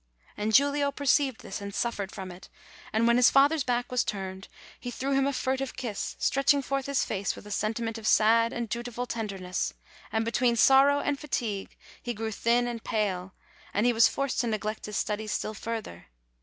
[0.35, 2.49] And Giulio perceived this and suffered from it,
[2.91, 4.47] and when his father's back was turned,
[4.79, 8.51] he threw him a furtive kiss, stretching forth his face with a sentiment of sad
[8.51, 9.75] and dutiful tenderness;
[10.11, 13.35] and between sorrow and fatigue, he grew thin and pale,
[13.75, 16.07] and he was forced to neglect his studies still further.